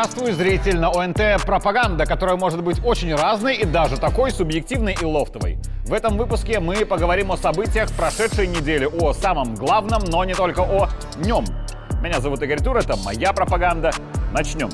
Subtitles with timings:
[0.00, 5.04] Здравствуй, зритель на ОНТ «Пропаганда», которая может быть очень разной и даже такой субъективной и
[5.04, 5.58] лофтовой.
[5.86, 10.60] В этом выпуске мы поговорим о событиях прошедшей недели, о самом главном, но не только
[10.60, 11.44] о нем.
[12.00, 13.90] Меня зовут Игорь Тур, это моя пропаганда.
[14.32, 14.70] Начнем.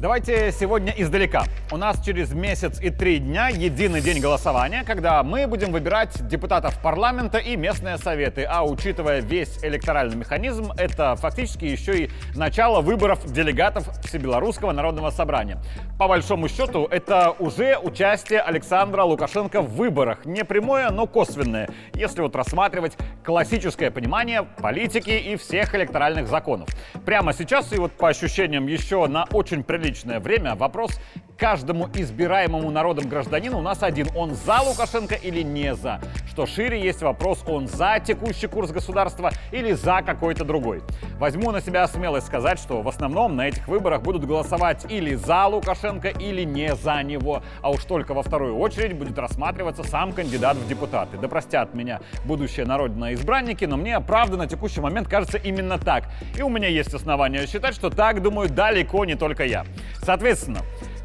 [0.00, 1.44] Давайте сегодня издалека.
[1.70, 6.80] У нас через месяц и три дня единый день голосования, когда мы будем выбирать депутатов
[6.82, 8.46] парламента и местные советы.
[8.48, 15.58] А учитывая весь электоральный механизм, это фактически еще и начало выборов делегатов Всебелорусского народного собрания.
[15.98, 20.24] По большому счету, это уже участие Александра Лукашенко в выборах.
[20.24, 26.70] Не прямое, но косвенное, если вот рассматривать классическое понимание политики и всех электоральных законов.
[27.04, 30.54] Прямо сейчас и вот по ощущениям еще на очень приличном личное время.
[30.54, 31.00] Вопрос
[31.40, 34.08] каждому избираемому народом гражданину у нас один.
[34.14, 35.98] Он за Лукашенко или не за?
[36.28, 40.82] Что шире есть вопрос, он за текущий курс государства или за какой-то другой.
[41.18, 45.46] Возьму на себя смелость сказать, что в основном на этих выборах будут голосовать или за
[45.46, 47.42] Лукашенко, или не за него.
[47.62, 51.16] А уж только во вторую очередь будет рассматриваться сам кандидат в депутаты.
[51.16, 56.04] Да простят меня будущие народные избранники, но мне правда на текущий момент кажется именно так.
[56.36, 59.64] И у меня есть основания считать, что так думаю далеко не только я.
[60.02, 60.60] Соответственно,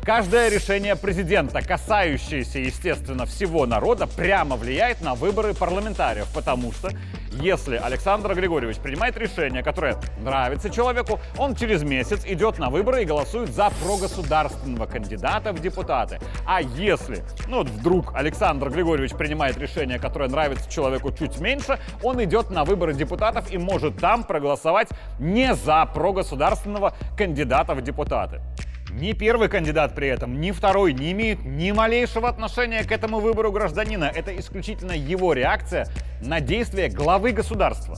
[0.06, 6.92] Каждое решение президента, касающееся, естественно, всего народа, прямо влияет на выборы парламентариев, потому что
[7.32, 13.06] если Александр Григорьевич принимает решение, которое нравится человеку, он через месяц идет на выборы и
[13.06, 16.20] голосует за прогосударственного кандидата в депутаты.
[16.46, 22.24] А если, ну вот вдруг Александр Григорьевич принимает решение, которое нравится человеку чуть меньше, он
[22.24, 28.40] идет на выборы депутатов и может там проголосовать не за прогосударственного кандидата в депутаты.
[28.96, 33.52] Ни первый кандидат при этом, ни второй не имеют ни малейшего отношения к этому выбору
[33.52, 34.06] гражданина.
[34.06, 35.88] Это исключительно его реакция
[36.22, 37.98] на действия главы государства.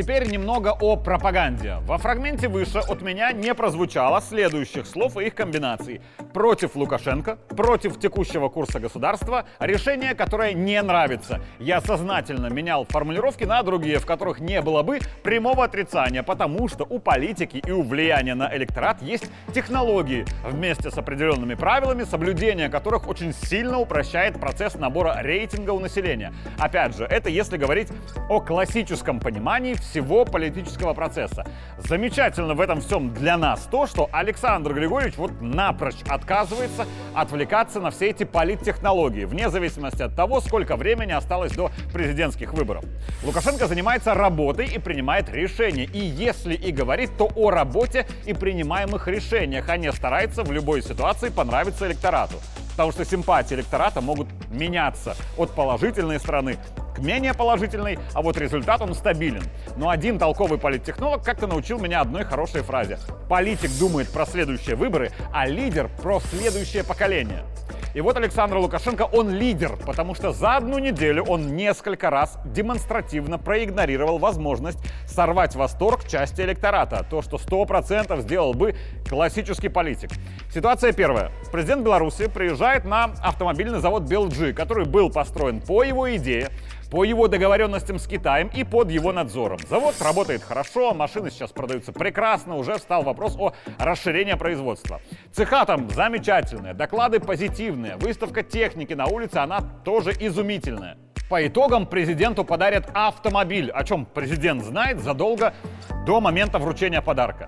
[0.00, 1.76] Теперь немного о пропаганде.
[1.82, 6.00] Во фрагменте выше от меня не прозвучало следующих слов и их комбинаций.
[6.32, 11.42] Против Лукашенко, против текущего курса государства, решение, которое не нравится.
[11.58, 16.86] Я сознательно менял формулировки на другие, в которых не было бы прямого отрицания, потому что
[16.88, 23.06] у политики и у влияния на электорат есть технологии, вместе с определенными правилами, соблюдение которых
[23.06, 26.32] очень сильно упрощает процесс набора рейтинга у населения.
[26.58, 27.88] Опять же, это если говорить
[28.30, 31.44] о классическом понимании всего политического процесса.
[31.78, 37.90] Замечательно в этом всем для нас то, что Александр Григорьевич вот напрочь отказывается отвлекаться на
[37.90, 42.84] все эти политтехнологии, вне зависимости от того, сколько времени осталось до президентских выборов.
[43.24, 45.84] Лукашенко занимается работой и принимает решения.
[45.84, 50.82] И если и говорит, то о работе и принимаемых решениях, а не старается в любой
[50.82, 52.36] ситуации понравиться электорату
[52.80, 56.56] потому что симпатии электората могут меняться от положительной стороны
[57.00, 59.42] менее положительной, а вот результат он стабилен.
[59.76, 62.98] Но один толковый политтехнолог как-то научил меня одной хорошей фразе.
[63.28, 67.44] Политик думает про следующие выборы, а лидер про следующее поколение.
[67.92, 73.36] И вот Александр Лукашенко, он лидер, потому что за одну неделю он несколько раз демонстративно
[73.36, 77.04] проигнорировал возможность сорвать восторг части электората.
[77.08, 78.76] То, что 100% сделал бы
[79.08, 80.10] классический политик.
[80.54, 81.32] Ситуация первая.
[81.50, 86.50] Президент Беларуси приезжает на автомобильный завод Белджи, который был построен по его идее,
[86.90, 89.58] по его договоренностям с Китаем и под его надзором.
[89.68, 95.00] Завод работает хорошо, машины сейчас продаются прекрасно, уже встал вопрос о расширении производства.
[95.32, 100.98] Цеха там замечательные, доклады позитивные, выставка техники на улице, она тоже изумительная.
[101.28, 105.54] По итогам президенту подарят автомобиль, о чем президент знает задолго
[106.04, 107.46] до момента вручения подарка.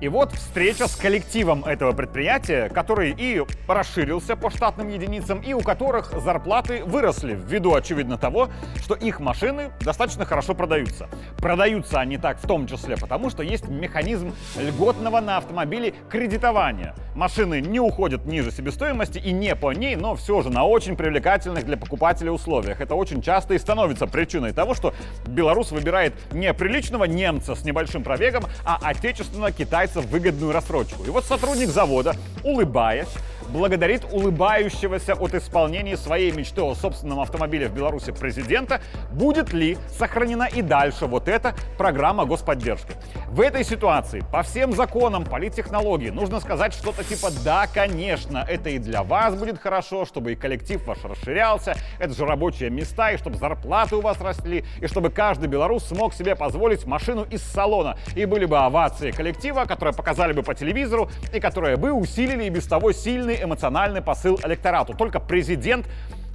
[0.00, 5.60] И вот встреча с коллективом этого предприятия, который и расширился по штатным единицам, и у
[5.60, 8.48] которых зарплаты выросли ввиду, очевидно, того,
[8.82, 11.10] что их машины достаточно хорошо продаются.
[11.36, 16.94] Продаются они так в том числе потому, что есть механизм льготного на автомобиле кредитования.
[17.14, 21.66] Машины не уходят ниже себестоимости и не по ней, но все же на очень привлекательных
[21.66, 22.80] для покупателя условиях.
[22.80, 24.94] Это очень часто и становится причиной того, что
[25.26, 29.52] белорус выбирает не приличного немца с небольшим пробегом, а отечественного
[29.90, 31.04] китайца в выгодную рассрочку.
[31.04, 32.14] И вот сотрудник завода,
[32.44, 33.08] улыбаясь,
[33.50, 38.80] благодарит улыбающегося от исполнения своей мечты о собственном автомобиле в Беларуси президента,
[39.12, 42.94] будет ли сохранена и дальше вот эта программа господдержки.
[43.28, 48.78] В этой ситуации по всем законам политтехнологии нужно сказать что-то типа «да, конечно, это и
[48.78, 53.36] для вас будет хорошо, чтобы и коллектив ваш расширялся, это же рабочие места, и чтобы
[53.36, 58.24] зарплаты у вас росли, и чтобы каждый белорус смог себе позволить машину из салона, и
[58.24, 62.66] были бы овации коллектива, которые показали бы по телевизору, и которые бы усилили и без
[62.66, 64.94] того сильный эмоциональный посыл электорату.
[64.94, 65.86] Только президент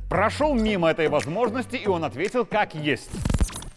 [0.09, 3.09] прошел мимо этой возможности, и он ответил как есть.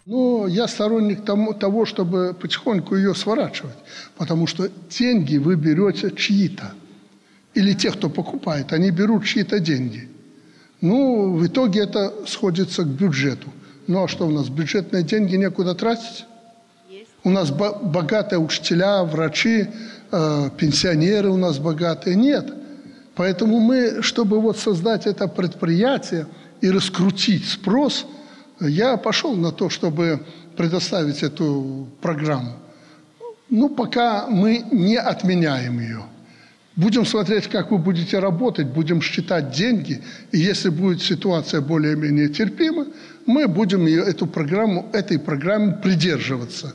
[0.05, 3.75] Ну, я сторонник тому, того, чтобы потихоньку ее сворачивать,
[4.17, 6.71] потому что деньги вы берете чьи-то.
[7.53, 10.09] Или те, кто покупает, они берут чьи-то деньги.
[10.81, 13.49] Ну, в итоге это сходится к бюджету.
[13.87, 16.25] Ну, а что у нас, бюджетные деньги некуда тратить?
[16.89, 17.09] Есть.
[17.23, 19.67] У нас богатые учителя, врачи,
[20.11, 22.15] э, пенсионеры у нас богатые.
[22.15, 22.51] Нет.
[23.19, 26.25] Поэтому мы, чтобы вот создать это предприятие
[26.61, 28.05] и раскрутить спрос–
[28.59, 30.19] я пошел на то, чтобы
[30.57, 32.53] предоставить эту программу.
[33.49, 36.03] Ну, пока мы не отменяем ее.
[36.75, 40.01] Будем смотреть, как вы будете работать, будем считать деньги.
[40.31, 42.87] И если будет ситуация более-менее терпима,
[43.25, 46.73] мы будем ее, эту программу, этой программы придерживаться.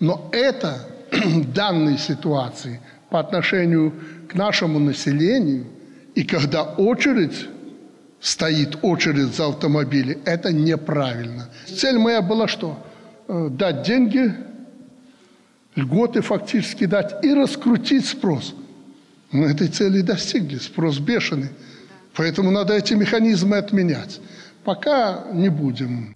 [0.00, 0.78] Но это
[1.54, 2.80] данной ситуации
[3.10, 3.92] по отношению
[4.28, 5.66] к нашему населению,
[6.14, 7.48] и когда очередь
[8.24, 10.18] стоит очередь за автомобили.
[10.24, 11.50] Это неправильно.
[11.66, 12.82] Цель моя была что?
[13.28, 14.34] Э, дать деньги,
[15.76, 18.54] льготы фактически дать и раскрутить спрос.
[19.30, 21.50] Мы этой цели достигли, спрос бешеный.
[22.16, 24.20] Поэтому надо эти механизмы отменять.
[24.64, 26.14] Пока не будем.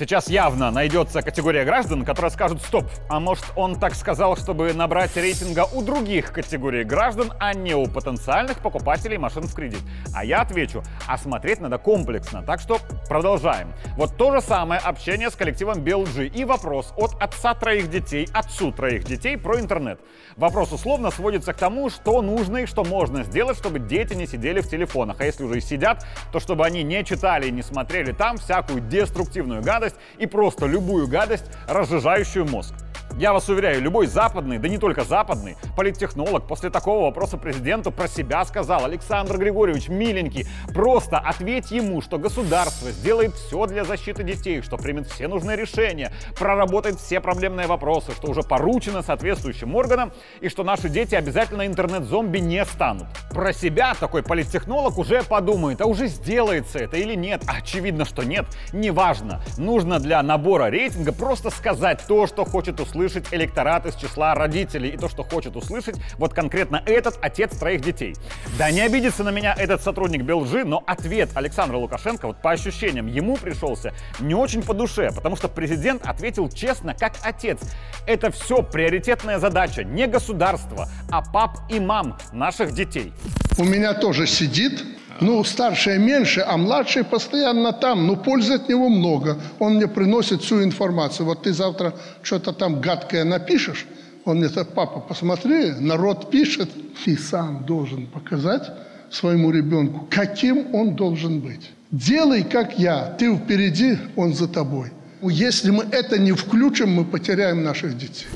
[0.00, 2.86] Сейчас явно найдется категория граждан, которые скажут «стоп».
[3.10, 7.84] А может он так сказал, чтобы набрать рейтинга у других категорий граждан, а не у
[7.84, 9.82] потенциальных покупателей машин в кредит?
[10.14, 12.42] А я отвечу, а смотреть надо комплексно.
[12.42, 12.78] Так что
[13.10, 13.74] продолжаем.
[13.98, 18.72] Вот то же самое общение с коллективом BLG и вопрос от отца троих детей, отцу
[18.72, 20.00] троих детей про интернет.
[20.38, 24.62] Вопрос условно сводится к тому, что нужно и что можно сделать, чтобы дети не сидели
[24.62, 25.20] в телефонах.
[25.20, 28.80] А если уже и сидят, то чтобы они не читали и не смотрели там всякую
[28.80, 32.74] деструктивную гадость, гадость и просто любую гадость, разжижающую мозг.
[33.20, 38.08] Я вас уверяю, любой западный, да не только западный, политтехнолог после такого вопроса президенту про
[38.08, 44.62] себя сказал, Александр Григорьевич, миленький, просто ответь ему, что государство сделает все для защиты детей,
[44.62, 50.48] что примет все нужные решения, проработает все проблемные вопросы, что уже поручено соответствующим органам и
[50.48, 53.08] что наши дети обязательно интернет-зомби не станут.
[53.34, 57.42] Про себя такой политтехнолог уже подумает, а уже сделается это или нет.
[57.46, 58.46] Очевидно, что нет.
[58.72, 59.42] Неважно.
[59.58, 64.90] Нужно для набора рейтинга просто сказать то, что хочет услышать услышать электорат из числа родителей
[64.90, 68.14] и то, что хочет услышать вот конкретно этот отец троих детей.
[68.56, 73.06] Да не обидится на меня этот сотрудник Белжи, но ответ Александра Лукашенко, вот по ощущениям,
[73.06, 77.58] ему пришелся не очень по душе, потому что президент ответил честно, как отец.
[78.06, 83.12] Это все приоритетная задача не государства, а пап и мам наших детей.
[83.58, 84.84] У меня тоже сидит
[85.20, 88.06] ну, старший меньше, а младший постоянно там.
[88.06, 89.36] Ну, пользы от него много.
[89.58, 91.26] Он мне приносит всю информацию.
[91.26, 93.86] Вот ты завтра что-то там гадкое напишешь,
[94.24, 96.70] он мне так, папа, посмотри, народ пишет.
[97.04, 98.70] Ты сам должен показать
[99.10, 101.70] своему ребенку, каким он должен быть.
[101.90, 103.16] Делай, как я.
[103.18, 104.90] Ты впереди, он за тобой.
[105.22, 108.26] Если мы это не включим, мы потеряем наших детей.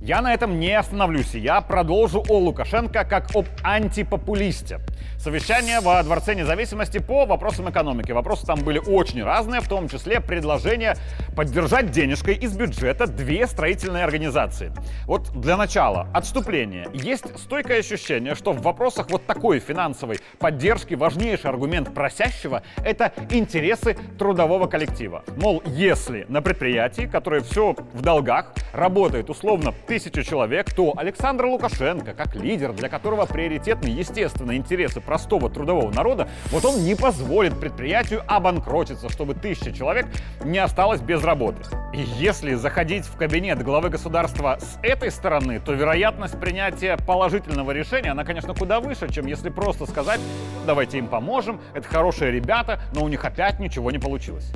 [0.00, 4.80] Я на этом не остановлюсь, я продолжу о Лукашенко как об антипопулисте.
[5.18, 8.12] Совещание во Дворце независимости по вопросам экономики.
[8.12, 10.96] Вопросы там были очень разные, в том числе предложение
[11.36, 14.72] поддержать денежкой из бюджета две строительные организации.
[15.04, 16.88] Вот для начала, отступление.
[16.92, 23.96] Есть стойкое ощущение, что в вопросах вот такой финансовой поддержки важнейший аргумент просящего— это интересы
[24.18, 25.22] трудового коллектива.
[25.36, 32.14] Мол, если на предприятии, которое все в долгах, работает условно тысяча человек, то Александр Лукашенко,
[32.14, 38.22] как лидер, для которого приоритетны, естественно, интересы простого трудового народа, вот он не позволит предприятию
[38.26, 40.06] обанкротиться, чтобы тысяча человек
[40.42, 41.62] не осталось без работы.
[41.92, 48.10] И если заходить в кабинет главы государства с этой стороны, то вероятность принятия положительного решения,
[48.10, 50.20] она, конечно, куда выше, чем если просто сказать,
[50.66, 54.52] давайте им поможем, это хорошие ребята, но у них опять ничего не получилось.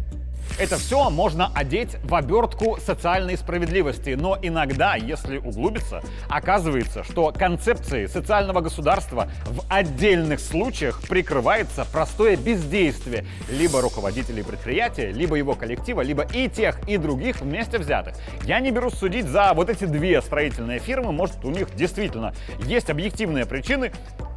[0.59, 8.07] Это все можно одеть в обертку социальной справедливости, но иногда, если углубиться, оказывается, что концепцией
[8.07, 16.23] социального государства в отдельных случаях прикрывается простое бездействие либо руководителей предприятия, либо его коллектива, либо
[16.23, 18.15] и тех, и других вместе взятых.
[18.45, 22.33] Я не берусь судить за вот эти две строительные фирмы, может у них действительно
[22.65, 23.93] есть объективные причины,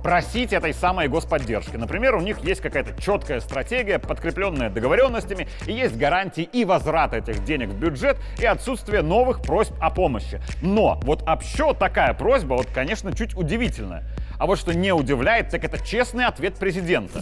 [0.08, 1.76] просить этой самой господдержки.
[1.76, 7.44] Например, у них есть какая-то четкая стратегия, подкрепленная договоренностями, и есть гарантии и возврат этих
[7.44, 10.40] денег в бюджет, и отсутствие новых просьб о помощи.
[10.62, 14.06] Но вот общо такая просьба, вот, конечно, чуть удивительная.
[14.40, 17.22] А вот что не удивляет, так это честный ответ президента.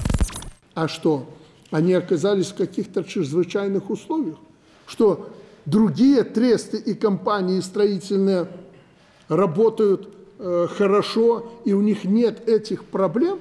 [0.75, 1.27] А что?
[1.71, 4.37] Они оказались в каких-то чрезвычайных условиях?
[4.85, 5.31] Что
[5.65, 8.45] другие тресты и компании строительные
[9.27, 13.39] работают Э, хорошо, и у них нет этих проблем,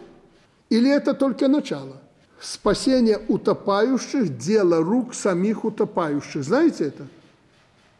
[0.70, 2.00] или это только начало?
[2.44, 6.44] спасение утопающих– дело рук самих утопающих.
[6.44, 7.06] Знаете это?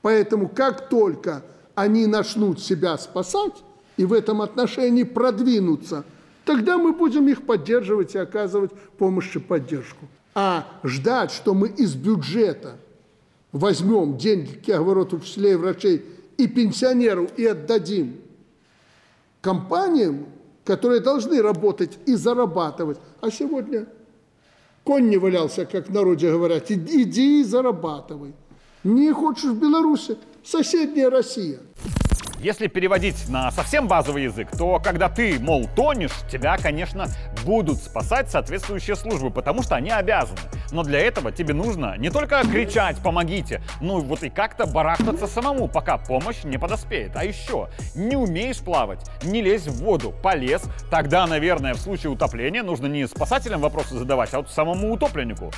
[0.03, 1.43] Поэтому как только
[1.75, 3.65] они начнут себя спасать
[3.97, 6.05] и в этом отношении продвинуться,
[6.45, 10.07] тогда мы будем их поддерживать и оказывать помощь и поддержку.
[10.35, 12.77] А ждать, что мы из бюджета
[13.53, 16.05] возьмем деньги, я говорю, учителей, врачей
[16.37, 18.17] и пенсионеров и отдадим
[19.45, 20.27] компаниям,
[20.65, 22.99] которые должны работать и зарабатывать.
[23.21, 23.87] А сегодня
[24.85, 28.33] конь не валялся, как в народе говорят, иди и зарабатывай.
[28.83, 31.59] Не хочешь в Беларуси, соседняя Россия.
[32.45, 37.07] Если переводить на совсем базовый язык, то когда ты, мол, тонешь, тебя, конечно,
[37.43, 40.37] будут спасать соответствующие службы, потому что они обязаны.
[40.71, 45.69] Но для этого тебе нужно не только кричать «помогите», ну вот и как-то барахтаться самому,
[45.69, 47.17] пока помощь не подоспеет.
[47.17, 52.63] А еще, не умеешь плавать, не лезь в воду, полез, тогда, наверное, в случае утопления
[52.63, 55.51] нужно не спасателям вопросы задавать, а вот самому утопленнику.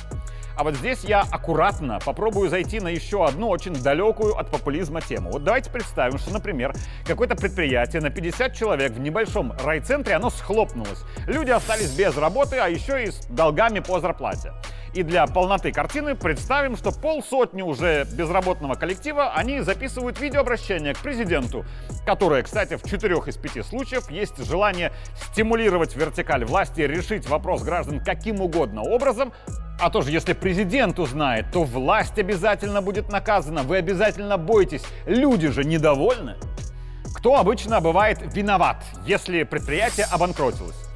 [0.57, 5.29] А вот здесь я аккуратно попробую зайти на еще одну очень далекую от популизма тему.
[5.29, 6.73] Вот давайте представим, что, например,
[7.05, 11.03] какое-то предприятие на 50 человек в небольшом райцентре, оно схлопнулось.
[11.27, 14.51] Люди остались без работы, а еще и с долгами по зарплате.
[14.95, 21.65] И для полноты картины представим, что полсотни уже безработного коллектива, они записывают видеообращение к президенту,
[22.03, 24.91] которое, кстати, в четырех из пяти случаев есть желание
[25.31, 29.33] стимулировать вертикаль власти, решить вопрос граждан каким угодно образом,
[29.79, 35.63] а тоже, если президент узнает, то власть обязательно будет наказана, вы обязательно боитесь, люди же
[35.63, 36.35] недовольны.
[37.15, 40.86] Кто обычно бывает виноват, если предприятие обанкротилось?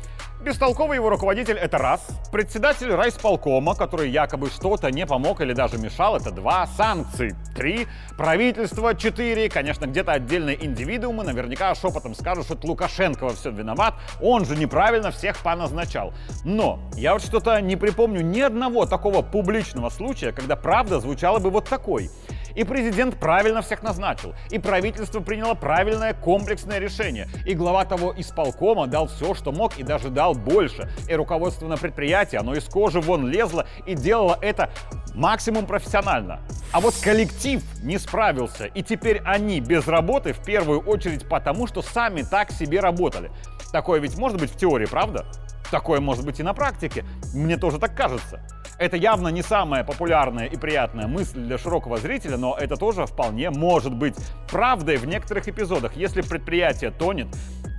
[0.44, 2.02] Бестолковый его руководитель— это раз.
[2.32, 6.66] Председатель райсполкома, который якобы что-то не помог или даже мешал— это два.
[6.66, 7.86] Санкции— три.
[8.18, 9.50] Правительство— четыре.
[9.50, 13.94] Конечно, где-то отдельные индивидуумы наверняка шепотом скажут, что это Лукашенко во всем виноват.
[14.20, 16.12] Он же неправильно всех поназначал.
[16.44, 21.52] Но я вот что-то не припомню ни одного такого публичного случая, когда правда звучала бы
[21.52, 22.10] вот такой—
[22.56, 28.88] и президент правильно всех назначил, и правительство приняло правильное комплексное решение, и глава того исполкома
[28.88, 30.90] дал все, что мог, и даже дал больше.
[31.08, 34.72] И руководство на предприятии, оно из кожи вон лезло и делало это
[35.14, 36.42] максимум профессионально.
[36.72, 41.82] А вот коллектив не справился, и теперь они без работы в первую очередь потому, что
[41.82, 43.32] сами так себе работали.
[43.72, 45.26] Такое ведь может быть в теории, правда?
[45.72, 47.06] Такое может быть и на практике.
[47.34, 48.42] Мне тоже так кажется.
[48.78, 53.50] Это явно не самая популярная и приятная мысль для широкого зрителя, но это тоже вполне
[53.52, 54.16] может быть
[54.50, 55.96] правдой в некоторых эпизодах.
[55.96, 57.28] Если предприятие тонет,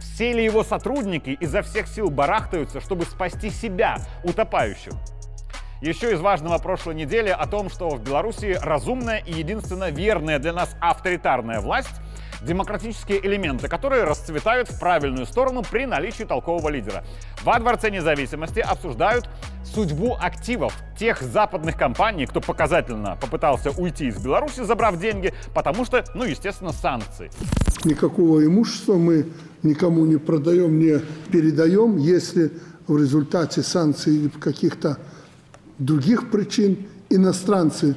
[0.01, 4.93] все ли его сотрудники изо всех сил барахтаются, чтобы спасти себя, утопающих?
[5.83, 10.53] Еще из важного прошлой недели о том, что в Беларуси разумная и единственно верная для
[10.53, 12.01] нас авторитарная власть
[12.45, 17.05] демократические элементы, которые расцветают в правильную сторону при наличии толкового лидера.
[17.45, 19.29] Во Дворце независимости обсуждают
[19.65, 26.05] судьбу активов тех западных компаний, кто показательно попытался уйти из Беларуси, забрав деньги, потому что,
[26.15, 27.31] ну, естественно, санкции.
[27.85, 29.27] Никакого имущества мы
[29.63, 32.53] никому не продаем, не передаем, если
[32.87, 34.99] в результате санкций или каких-то
[35.79, 37.97] других причин иностранцы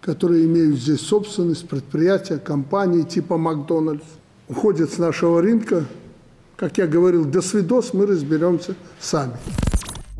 [0.00, 4.04] которые имеют здесь собственность, предприятия, компании типа Макдональдс,
[4.48, 5.84] уходят с нашего рынка.
[6.56, 9.34] Как я говорил, до свидос, мы разберемся сами.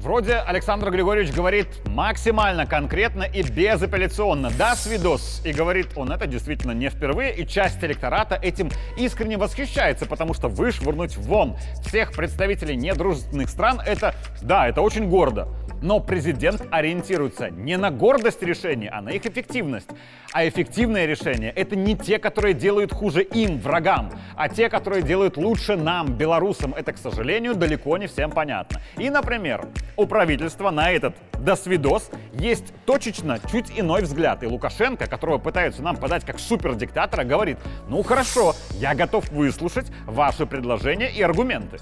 [0.07, 5.43] Вроде Александр Григорьевич говорит максимально конкретно и безапелляционно «да, свидос».
[5.45, 10.47] И говорит он это действительно не впервые, и часть электората этим искренне восхищается, потому что
[10.47, 15.49] вышвырнуть вон всех представителей недружественных стран— это, да, это очень гордо.
[15.83, 19.89] Но президент ориентируется не на гордость решений, а на их эффективность.
[20.33, 25.37] А эффективные решения— это не те, которые делают хуже им, врагам, а те, которые делают
[25.37, 26.75] лучше нам, белорусам.
[26.75, 28.81] Это, к сожалению, далеко не всем понятно.
[28.97, 34.43] И, например, у правительства на этот «досвидос» есть точечно чуть иной взгляд.
[34.43, 40.47] И Лукашенко, которого пытаются нам подать как супердиктатора, говорит, ну хорошо, я готов выслушать ваши
[40.47, 41.79] предложения и аргументы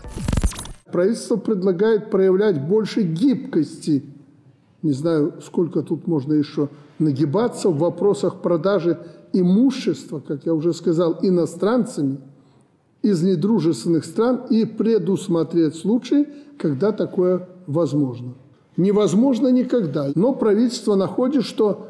[0.95, 4.05] правительство предлагает проявлять больше гибкости.
[4.83, 6.69] Не знаю, сколько тут можно еще
[7.01, 9.01] нагибаться в вопросах продажи
[9.33, 12.21] имущества, как я уже сказал, иностранцами
[13.03, 16.29] из недружественных стран и предусмотреть случаи,
[16.59, 18.35] когда такое возможно.
[18.77, 21.87] Невозможно никогда, но правительство находит, что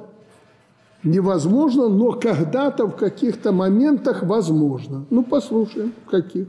[1.02, 5.04] невозможно, но когда-то в каких-то моментах возможно.
[5.10, 6.48] Ну, послушаем, в каких.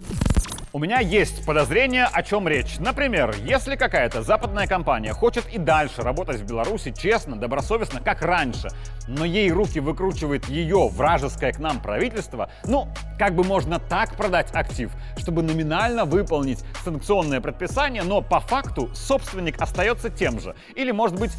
[0.76, 2.80] У меня есть подозрение, о чем речь.
[2.80, 8.68] Например, если какая-то западная компания хочет и дальше работать в Беларуси честно, добросовестно, как раньше,
[9.08, 14.54] но ей руки выкручивает ее вражеское к нам правительство, ну, как бы можно так продать
[14.54, 20.58] актив, чтобы номинально выполнить санкционное предписание, но по факту собственник остается тем же.
[20.76, 21.32] Или, может быть,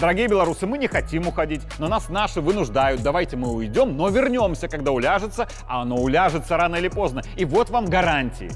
[0.00, 3.02] Дорогие белорусы, мы не хотим уходить, но нас наши вынуждают.
[3.02, 7.22] Давайте мы уйдем, но вернемся, когда уляжется, а оно уляжется рано или поздно.
[7.36, 8.50] И вот вам гарантии.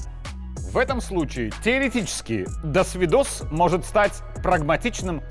[0.77, 5.23] В этом случае теоретически «досвидос» может стать прагматичным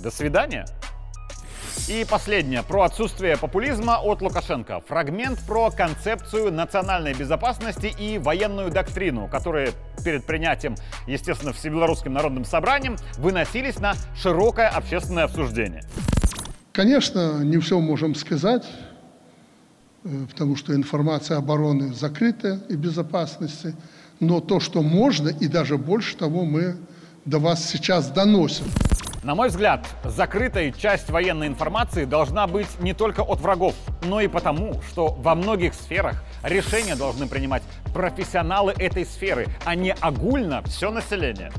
[0.00, 0.64] «до свидания».
[1.88, 4.80] И последнее, про отсутствие популизма от Лукашенко.
[4.86, 9.72] Фрагмент про концепцию национальной безопасности и военную доктрину, которые
[10.04, 10.76] перед принятием,
[11.08, 15.82] естественно, Всебелорусским народным собранием выносились на широкое общественное обсуждение.
[16.70, 18.70] Конечно, не все можем сказать,
[20.04, 23.74] э, потому что информация обороны закрытая и безопасности–
[24.20, 26.76] но то, что можно, и даже больше того, мы
[27.24, 28.66] до вас сейчас доносим.
[29.22, 34.26] На мой взгляд, закрытая часть военной информации должна быть не только от врагов, но и
[34.26, 37.62] потому, что во многих сферах решения должны принимать
[37.94, 41.52] профессионалы этой сферы, а не огульно все население.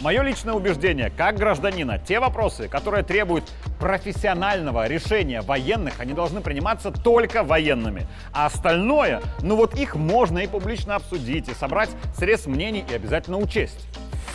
[0.00, 3.44] Мое личное убеждение, как гражданина, те вопросы, которые требуют
[3.78, 8.06] профессионального решения военных, они должны приниматься только военными.
[8.32, 13.38] А остальное, ну вот их можно и публично обсудить, и собрать срез мнений и обязательно
[13.38, 13.86] учесть.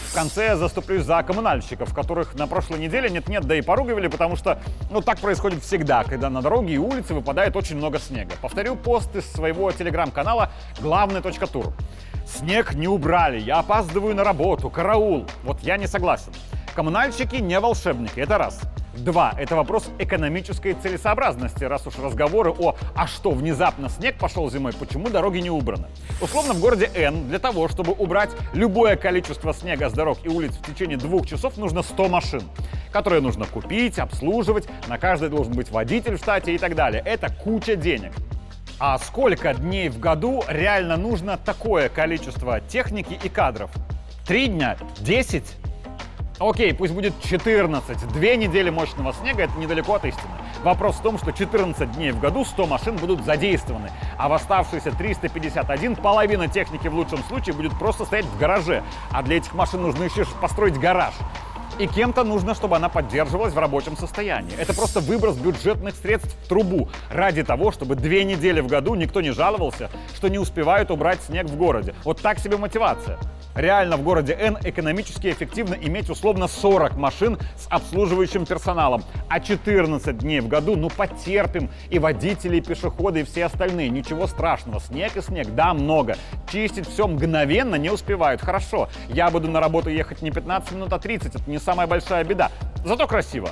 [0.10, 4.36] В конце я заступлюсь за коммунальщиков, которых на прошлой неделе нет-нет, да и поругивали, потому
[4.38, 8.32] что, ну, так происходит всегда, когда на дороге и улице выпадает очень много снега.
[8.42, 10.50] Повторю пост из своего телеграм-канала
[10.82, 11.74] «Главный.тур».
[12.38, 15.26] Снег не убрали, я опаздываю на работу, караул.
[15.44, 16.32] Вот я не согласен.
[16.76, 18.62] Коммунальщики не волшебники, это раз.
[18.96, 19.34] Два.
[19.38, 25.10] Это вопрос экономической целесообразности, раз уж разговоры о «а что, внезапно снег пошел зимой, почему
[25.10, 25.88] дороги не убраны?».
[26.22, 30.52] Условно, в городе Н для того, чтобы убрать любое количество снега с дорог и улиц
[30.52, 32.44] в течение двух часов, нужно 100 машин,
[32.92, 37.02] которые нужно купить, обслуживать, на каждой должен быть водитель в штате и так далее.
[37.06, 38.12] Это куча денег.
[38.82, 43.70] А сколько дней в году реально нужно такое количество техники и кадров?
[44.26, 44.78] Три дня?
[45.02, 45.58] Десять?
[46.40, 48.08] Окей, пусть будет 14.
[48.14, 50.32] Две недели мощного снега— это недалеко от истины.
[50.64, 54.92] Вопрос в том, что 14 дней в году 100 машин будут задействованы, а в оставшиеся
[54.92, 58.84] 351 половина техники в лучшем случае будет просто стоять в гараже.
[59.12, 61.14] А для этих машин нужно еще построить гараж.
[61.80, 64.54] И кем-то нужно, чтобы она поддерживалась в рабочем состоянии.
[64.60, 69.22] Это просто выброс бюджетных средств в трубу ради того, чтобы две недели в году никто
[69.22, 71.96] не жаловался, что не успевают убрать снег в городе.
[72.04, 73.18] Вот так себе мотивация.
[73.56, 80.18] Реально в городе Н экономически эффективно иметь условно 40 машин с обслуживающим персоналом, а 14
[80.18, 83.90] дней в году, ну потерпим, и водители, и пешеходы, и все остальные.
[83.90, 86.16] Ничего страшного, снег и снег, да, много.
[86.52, 88.90] Чистить все мгновенно не успевают, хорошо.
[89.10, 92.52] Я буду на работу ехать не 15 минут, а 30, это не самая большая беда.
[92.86, 93.50] Зато красиво.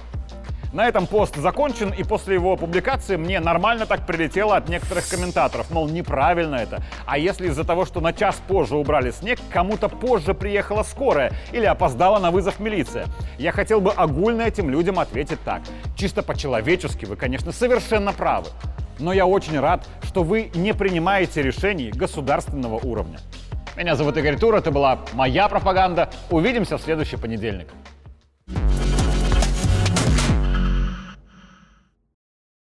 [0.74, 5.72] На этом пост закончен, и после его публикации мне нормально так прилетело от некоторых комментаторов,
[5.72, 6.84] мол, неправильно это.
[7.06, 11.66] А если из-за того, что на час позже убрали снег, кому-то позже приехала скорая или
[11.66, 13.06] опоздала на вызов милиция?
[13.38, 15.62] Я хотел бы огульно этим людям ответить так.
[15.96, 18.48] Чисто по-человечески вы, конечно, совершенно правы.
[19.00, 23.20] Но я очень рад, что вы не принимаете решений государственного уровня.
[23.78, 26.10] Меня зовут Игорь Тур, это была моя пропаганда.
[26.32, 27.68] Увидимся в следующий понедельник.